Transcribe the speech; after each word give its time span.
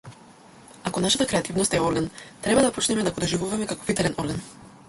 Ако 0.83 0.99
нашата 1.03 1.27
креативност 1.27 1.73
е 1.77 1.81
орган, 1.89 2.09
треба 2.47 2.61
да 2.67 2.71
почнеме 2.79 3.03
да 3.03 3.11
го 3.17 3.25
доживуваме 3.27 3.73
како 3.73 3.91
витален 3.93 4.21
орган. 4.27 4.41